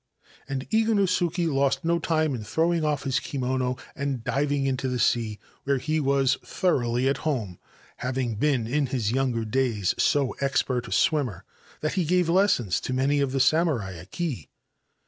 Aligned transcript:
And 0.49 0.67
Iganosuke 0.71 1.47
lost 1.53 1.85
no 1.85 1.99
time 1.99 2.33
in 2.33 2.43
throw 2.43 2.71
off 2.83 3.03
his 3.03 3.19
kimono 3.19 3.77
and 3.95 4.23
diving 4.23 4.65
into 4.65 4.87
the 4.87 4.97
sea, 4.97 5.37
where 5.63 5.77
he 5.77 5.99
thoroughly 5.99 7.07
at 7.07 7.17
home, 7.17 7.59
having 7.97 8.33
been 8.37 8.65
in 8.65 8.87
his 8.87 9.11
younger 9.11 9.45
day: 9.45 9.83
expert 10.41 10.87
a 10.87 10.91
swimmer 10.91 11.43
that 11.81 11.93
he 11.93 12.05
gave 12.05 12.29
lessons 12.29 12.81
to 12.81 12.93
many 12.93 13.19
of 13.19 13.39
samurai 13.43 13.93
at 13.93 14.11
Kii. 14.11 14.47